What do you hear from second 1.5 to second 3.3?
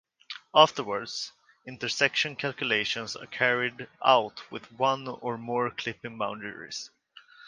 intersection calculations are